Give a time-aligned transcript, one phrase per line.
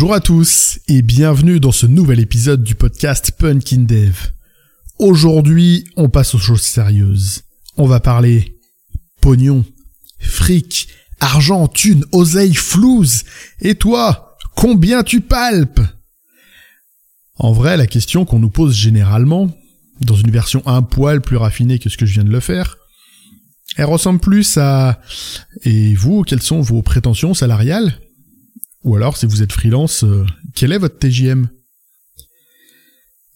[0.00, 4.28] Bonjour à tous et bienvenue dans ce nouvel épisode du podcast Punkin Dev.
[5.00, 7.42] Aujourd'hui, on passe aux choses sérieuses.
[7.76, 8.60] On va parler
[9.20, 9.64] pognon,
[10.20, 10.86] fric,
[11.18, 13.24] argent, thune, oseille, flouze.
[13.60, 15.80] Et toi, combien tu palpes?
[17.34, 19.50] En vrai, la question qu'on nous pose généralement,
[20.00, 22.76] dans une version un poil plus raffinée que ce que je viens de le faire,
[23.76, 25.00] elle ressemble plus à
[25.64, 27.98] Et vous, quelles sont vos prétentions salariales?
[28.84, 30.24] Ou alors, si vous êtes freelance, euh,
[30.54, 31.48] quel est votre TJM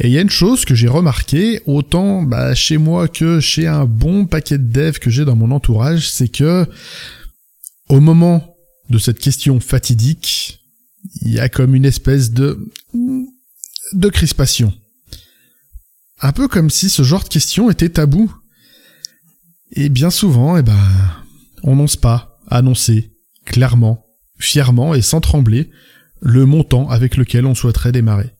[0.00, 3.66] et il y a une chose que j'ai remarqué, autant bah, chez moi que chez
[3.66, 6.66] un bon paquet de devs que j'ai dans mon entourage, c'est que
[7.88, 8.56] au moment
[8.90, 10.60] de cette question fatidique,
[11.22, 12.70] il y a comme une espèce de
[13.92, 14.72] de crispation.
[16.20, 18.32] Un peu comme si ce genre de question était tabou.
[19.72, 20.78] Et bien souvent, eh ben,
[21.62, 23.12] on n'ose pas annoncer
[23.44, 24.06] clairement,
[24.38, 25.70] fièrement et sans trembler
[26.20, 28.30] le montant avec lequel on souhaiterait démarrer.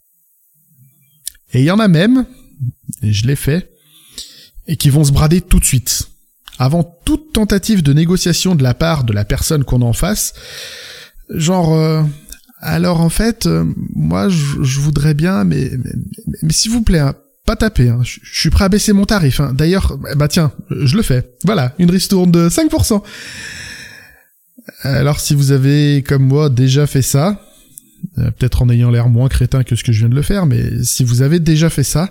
[1.52, 2.26] Et il y en a même,
[3.02, 3.70] et je l'ai fait,
[4.66, 6.08] et qui vont se brader tout de suite.
[6.58, 10.34] Avant toute tentative de négociation de la part de la personne qu'on en face,
[11.30, 12.02] genre, euh,
[12.60, 15.70] alors en fait, euh, moi je, voudrais bien, mais,
[16.42, 17.14] mais, s'il vous plaît, hein,
[17.46, 19.40] pas taper, hein, je, suis prêt à baisser mon tarif.
[19.40, 19.52] Hein.
[19.54, 21.32] D'ailleurs, bah tiens, je le fais.
[21.44, 23.02] Voilà, une ristourne de 5%.
[24.82, 27.42] Alors si vous avez, comme moi, déjà fait ça,
[28.18, 30.46] euh, peut-être en ayant l'air moins crétin que ce que je viens de le faire,
[30.46, 32.10] mais si vous avez déjà fait ça,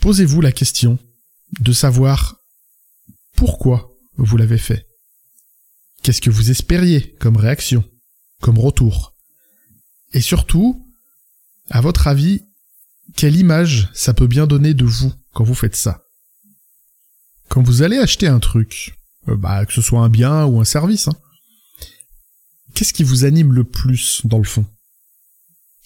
[0.00, 0.98] posez-vous la question
[1.60, 2.36] de savoir
[3.36, 4.86] pourquoi vous l'avez fait.
[6.02, 7.84] Qu'est-ce que vous espériez comme réaction,
[8.40, 9.14] comme retour?
[10.12, 10.86] Et surtout,
[11.70, 12.42] à votre avis,
[13.16, 16.04] quelle image ça peut bien donner de vous quand vous faites ça?
[17.48, 18.94] Quand vous allez acheter un truc,
[19.28, 21.16] euh, bah, que ce soit un bien ou un service, hein,
[22.74, 24.64] Qu'est-ce qui vous anime le plus dans le fond?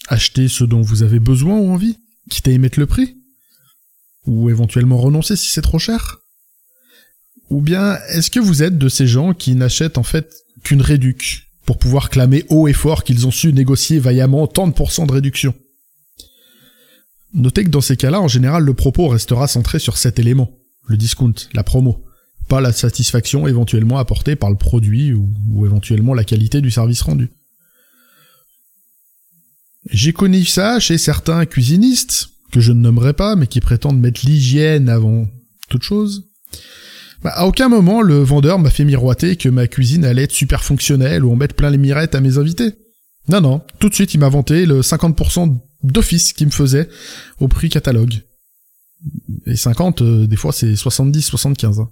[0.07, 1.97] Acheter ce dont vous avez besoin ou envie,
[2.29, 3.15] quitte à y mettre le prix?
[4.25, 6.19] Ou éventuellement renoncer si c'est trop cher?
[7.49, 11.51] Ou bien est-ce que vous êtes de ces gens qui n'achètent en fait qu'une réduc
[11.65, 15.11] pour pouvoir clamer haut et fort qu'ils ont su négocier vaillamment tant de pourcents de
[15.11, 15.53] réduction?
[17.33, 20.57] Notez que dans ces cas-là, en général, le propos restera centré sur cet élément,
[20.87, 22.04] le discount, la promo
[22.47, 27.31] pas la satisfaction éventuellement apportée par le produit ou, éventuellement la qualité du service rendu.
[29.89, 34.21] J'ai connu ça chez certains cuisinistes, que je ne nommerai pas, mais qui prétendent mettre
[34.25, 35.27] l'hygiène avant
[35.69, 36.27] toute chose.
[37.23, 40.63] Bah, à aucun moment le vendeur m'a fait miroiter que ma cuisine allait être super
[40.63, 42.73] fonctionnelle ou en mettre plein les mirettes à mes invités.
[43.29, 46.87] Non, non, tout de suite il m'a vanté le 50% d'office qu'il me faisait
[47.39, 48.21] au prix catalogue.
[49.45, 51.87] Et 50, euh, des fois c'est 70-75.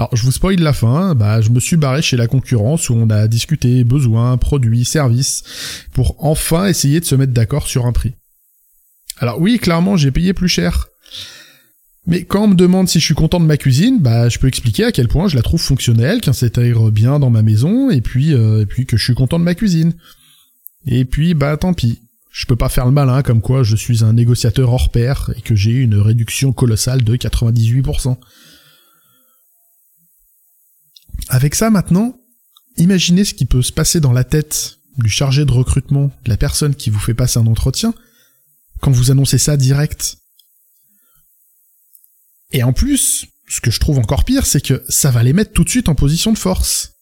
[0.00, 2.94] Alors, je vous spoil la fin, bah, je me suis barré chez la concurrence où
[2.94, 5.42] on a discuté besoins, produits, services,
[5.92, 8.14] pour enfin essayer de se mettre d'accord sur un prix.
[9.18, 10.88] Alors oui, clairement, j'ai payé plus cher.
[12.06, 14.48] Mais quand on me demande si je suis content de ma cuisine, bah, je peux
[14.48, 18.00] expliquer à quel point je la trouve fonctionnelle, qu'elle s'intègre bien dans ma maison, et
[18.00, 19.92] puis, euh, et puis que je suis content de ma cuisine.
[20.86, 21.98] Et puis, bah, tant pis.
[22.30, 25.42] Je peux pas faire le malin comme quoi je suis un négociateur hors pair et
[25.42, 28.16] que j'ai une réduction colossale de 98%.
[31.30, 32.18] Avec ça maintenant,
[32.76, 36.36] imaginez ce qui peut se passer dans la tête du chargé de recrutement, de la
[36.36, 37.94] personne qui vous fait passer un entretien,
[38.80, 40.18] quand vous annoncez ça direct.
[42.50, 45.52] Et en plus, ce que je trouve encore pire, c'est que ça va les mettre
[45.52, 46.94] tout de suite en position de force.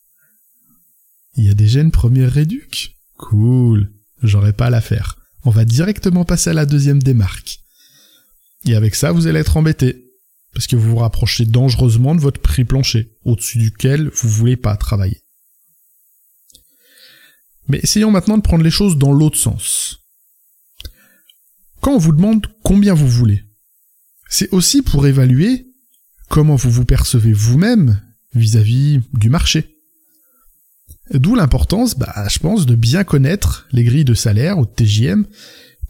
[1.37, 3.91] Il y a déjà une première réduc Cool,
[4.23, 5.17] j'aurais pas à la faire.
[5.45, 7.61] On va directement passer à la deuxième démarque.
[8.67, 10.08] Et avec ça, vous allez être embêté
[10.59, 14.77] parce que vous vous rapprochez dangereusement de votre prix plancher, au-dessus duquel vous voulez pas
[14.77, 15.23] travailler.
[17.69, 20.01] Mais essayons maintenant de prendre les choses dans l'autre sens.
[21.81, 23.45] Quand on vous demande combien vous voulez,
[24.29, 25.69] c'est aussi pour évaluer
[26.29, 28.03] comment vous vous percevez vous-même
[28.35, 29.77] vis-à-vis du marché.
[31.13, 35.25] D'où l'importance, bah, je pense, de bien connaître les grilles de salaire ou de TJM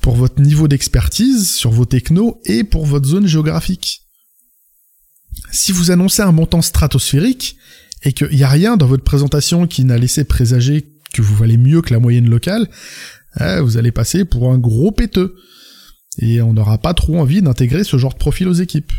[0.03, 4.05] pour votre niveau d'expertise sur vos technos et pour votre zone géographique
[5.50, 7.56] si vous annoncez un montant stratosphérique
[8.03, 11.56] et qu'il n'y a rien dans votre présentation qui n'a laissé présager que vous valez
[11.56, 12.69] mieux que la moyenne locale,
[13.41, 15.37] eh, vous allez passer pour un gros péteux.
[16.19, 18.93] Et on n'aura pas trop envie d'intégrer ce genre de profil aux équipes.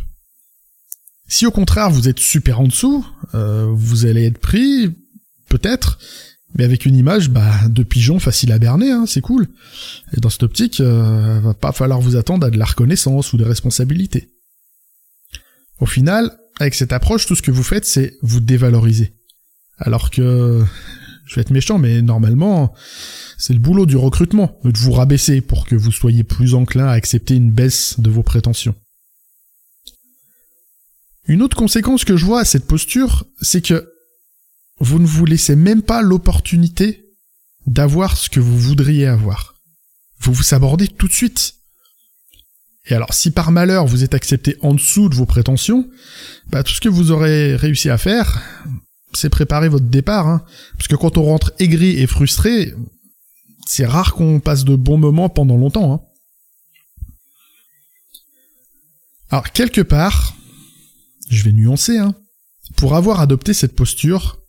[1.28, 3.06] Si au contraire vous êtes super en dessous,
[3.36, 4.90] euh, vous allez être pris,
[5.48, 6.00] peut-être,
[6.56, 9.48] mais avec une image bah, de pigeon facile à berner, hein, c'est cool.
[10.16, 13.38] Et dans cette optique, euh, va pas falloir vous attendre à de la reconnaissance ou
[13.38, 14.30] des responsabilités.
[15.80, 19.14] Au final, avec cette approche, tout ce que vous faites, c'est vous dévaloriser.
[19.78, 20.64] Alors que,
[21.26, 22.74] je vais être méchant, mais normalement,
[23.38, 26.92] C'est le boulot du recrutement, de vous rabaisser pour que vous soyez plus enclin à
[26.92, 28.76] accepter une baisse de vos prétentions.
[31.26, 33.94] Une autre conséquence que je vois à cette posture, c'est que
[34.80, 37.06] vous ne vous laissez même pas l'opportunité
[37.66, 39.56] d'avoir ce que vous voudriez avoir.
[40.20, 41.59] Vous vous sabordez tout de suite.
[42.90, 45.88] Et alors, si par malheur vous êtes accepté en dessous de vos prétentions,
[46.48, 48.42] bah, tout ce que vous aurez réussi à faire,
[49.14, 50.28] c'est préparer votre départ.
[50.28, 50.44] Hein.
[50.76, 52.74] Parce que quand on rentre aigri et frustré,
[53.68, 55.94] c'est rare qu'on passe de bons moments pendant longtemps.
[55.94, 56.02] Hein.
[59.30, 60.36] Alors, quelque part,
[61.30, 62.16] je vais nuancer, hein.
[62.76, 64.40] Pour avoir adopté cette posture,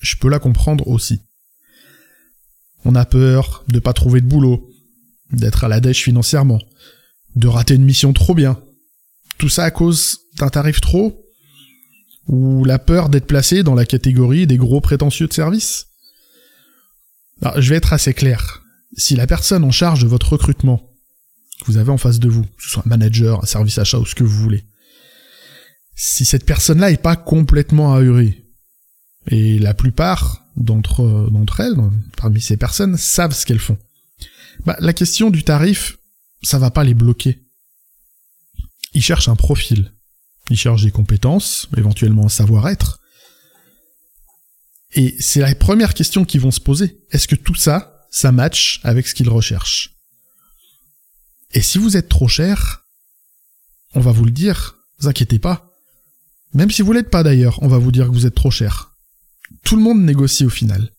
[0.00, 1.20] je peux la comprendre aussi.
[2.84, 4.70] On a peur de pas trouver de boulot,
[5.32, 6.60] d'être à la dèche financièrement,
[7.36, 8.60] de rater une mission trop bien.
[9.38, 11.20] Tout ça à cause d'un tarif trop
[12.26, 15.86] ou la peur d'être placé dans la catégorie des gros prétentieux de service.
[17.42, 18.62] Alors, je vais être assez clair.
[18.96, 20.90] Si la personne en charge de votre recrutement
[21.60, 23.98] que vous avez en face de vous, que ce soit un manager, un service achat
[23.98, 24.64] ou ce que vous voulez,
[25.94, 28.44] si cette personne-là est pas complètement ahurie,
[29.28, 31.76] et la plupart d'entre d'entre elles,
[32.16, 33.78] parmi ces personnes, savent ce qu'elles font,
[34.64, 35.98] bah, la question du tarif,
[36.44, 37.42] ça va pas les bloquer.
[38.94, 39.92] Ils cherchent un profil.
[40.50, 43.00] Ils cherchent des compétences, éventuellement un savoir-être.
[44.92, 46.98] Et c'est la première question qu'ils vont se poser.
[47.10, 49.90] Est-ce que tout ça, ça match avec ce qu'ils recherchent?
[51.52, 52.84] Et si vous êtes trop cher,
[53.94, 55.70] on va vous le dire, vous inquiétez pas.
[56.52, 58.92] Même si vous l'êtes pas d'ailleurs, on va vous dire que vous êtes trop cher.
[59.64, 60.92] Tout le monde négocie au final.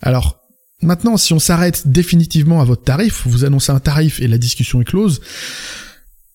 [0.00, 0.43] Alors,
[0.84, 4.80] maintenant, si on s'arrête définitivement à votre tarif, vous annoncez un tarif et la discussion
[4.80, 5.20] est close,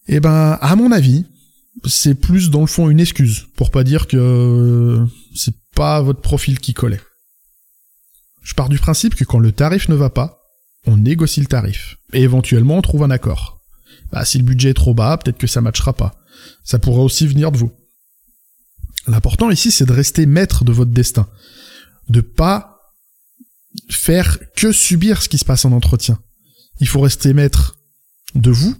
[0.08, 1.26] eh ben, à mon avis,
[1.86, 5.06] c'est plus dans le fond une excuse pour pas dire que
[5.36, 7.02] c'est pas votre profil qui collait.
[8.44, 10.42] Je pars du principe que quand le tarif ne va pas,
[10.86, 13.62] on négocie le tarif et éventuellement on trouve un accord.
[14.12, 16.16] Bah, si le budget est trop bas, peut-être que ça matchera pas.
[16.64, 17.72] Ça pourrait aussi venir de vous.
[19.08, 21.28] L'important ici, c'est de rester maître de votre destin.
[22.10, 22.69] De pas
[23.90, 26.20] faire que subir ce qui se passe en entretien.
[26.80, 27.78] Il faut rester maître
[28.36, 28.76] de vous,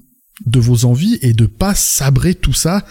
[0.46, 2.86] de vos envies et de pas sabrer tout ça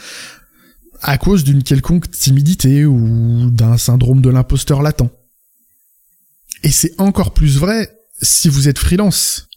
[1.00, 5.10] à cause d'une quelconque timidité ou d'un syndrome de l'imposteur latent.
[6.64, 9.48] Et c'est encore plus vrai si vous êtes freelance.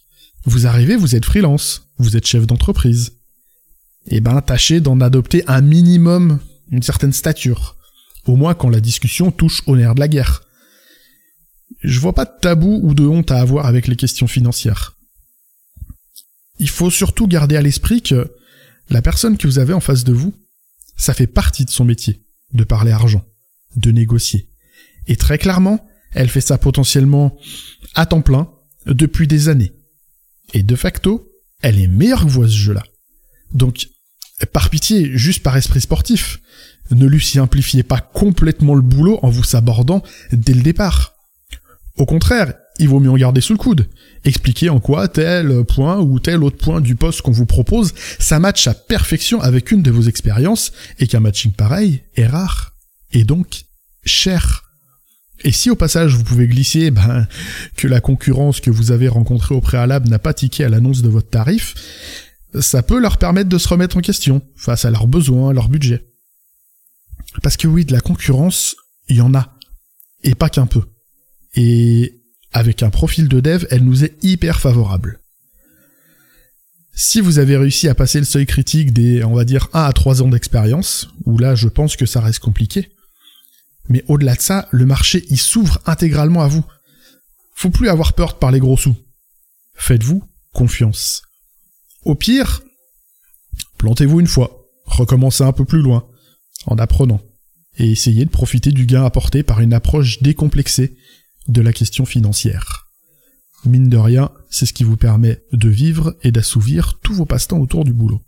[0.46, 3.14] Vous arrivez, vous êtes freelance, vous êtes chef d'entreprise.
[4.08, 6.40] Eh ben, tâchez d'en adopter un minimum,
[6.72, 7.78] une certaine stature.
[8.26, 10.44] Au moins quand la discussion touche au nerf de la guerre.
[11.82, 14.96] Je vois pas de tabou ou de honte à avoir avec les questions financières
[16.62, 18.32] il faut surtout garder à l'esprit que
[18.90, 20.32] la personne que vous avez en face de vous,
[20.96, 22.24] ça fait partie de son métier,
[22.54, 23.26] de parler argent,
[23.76, 24.48] de négocier.
[25.08, 25.84] Et très clairement,
[26.14, 27.36] elle fait ça potentiellement
[27.96, 28.48] à temps plein
[28.86, 29.74] depuis des années.
[30.54, 31.28] Et de facto,
[31.62, 32.84] elle est meilleure que vous à ce jeu-là.
[33.54, 33.88] Donc,
[34.54, 36.42] par pitié, juste par esprit sportif,
[36.92, 41.16] ne lui simplifiez pas complètement le boulot en vous sabordant dès le départ.
[42.02, 43.88] Au contraire, il vaut mieux en garder sous le coude.
[44.26, 48.40] Expliquer en quoi tel point ou tel autre point du poste qu'on vous propose, ça
[48.40, 52.74] match à perfection avec une de vos expériences, et qu'un matching pareil est rare,
[53.12, 53.66] et donc
[54.04, 54.64] cher.
[55.44, 57.28] Et si au passage vous pouvez glisser ben,
[57.78, 61.10] que la concurrence que vous avez rencontrée au préalable n'a pas tiqué à l'annonce de
[61.10, 61.76] votre tarif,
[62.60, 65.70] ça peut leur permettre de se remettre en question face à leurs besoins, à leur
[65.70, 66.04] budget.
[67.44, 68.76] Parce que oui, de la concurrence,
[69.08, 69.56] il y en a.
[70.24, 70.82] Et pas qu'un peu.
[71.56, 75.20] Et avec un profil de dev, elle nous est hyper favorable.
[76.94, 79.94] Si vous avez réussi à passer le seuil critique des, on va dire, 1 à
[79.94, 82.92] 3 ans d'expérience, où là je pense que ça reste compliqué,
[83.90, 86.64] mais au-delà de ça, le marché y s'ouvre intégralement à vous.
[87.56, 88.96] Faut plus avoir peur de parler gros sous.
[89.76, 91.24] Faites-vous confiance.
[92.04, 92.62] Au pire,
[93.78, 96.08] plantez-vous une fois, recommencez un peu plus loin,
[96.66, 97.22] en apprenant,
[97.78, 100.98] et essayez de profiter du gain apporté par une approche décomplexée
[101.48, 102.88] de la question financière.
[103.66, 107.60] Mine de rien, c'est ce qui vous permet de vivre et d'assouvir tous vos passe-temps
[107.60, 108.22] autour du boulot.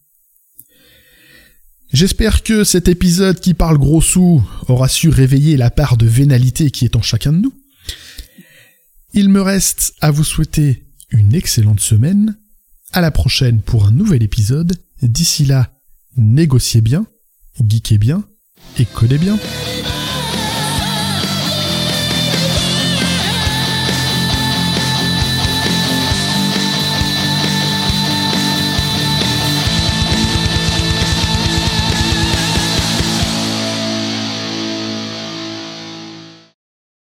[1.92, 6.72] J'espère que cet épisode qui parle gros sous aura su réveiller la part de vénalité
[6.72, 7.54] qui est en chacun de nous.
[9.14, 12.36] Il me reste à vous souhaiter une excellente semaine.
[12.94, 14.76] À la prochaine pour un nouvel épisode.
[15.04, 15.72] D'ici là,
[16.18, 17.06] négociez bien,
[17.60, 18.24] geekez bien
[18.80, 19.38] et codez bien.